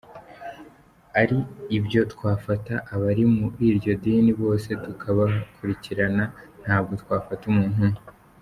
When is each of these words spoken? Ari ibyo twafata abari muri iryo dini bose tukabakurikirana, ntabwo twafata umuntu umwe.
Ari 1.21 1.37
ibyo 1.77 2.01
twafata 2.13 2.73
abari 2.93 3.23
muri 3.37 3.63
iryo 3.71 3.93
dini 4.01 4.31
bose 4.41 4.69
tukabakurikirana, 4.83 6.23
ntabwo 6.63 6.91
twafata 7.03 7.43
umuntu 7.51 7.75
umwe. 7.85 7.99